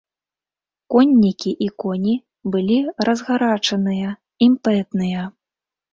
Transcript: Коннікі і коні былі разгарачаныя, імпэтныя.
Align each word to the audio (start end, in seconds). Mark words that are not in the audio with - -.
Коннікі 0.93 1.51
і 1.65 1.67
коні 1.83 2.15
былі 2.55 2.79
разгарачаныя, 3.11 4.09
імпэтныя. 4.51 5.21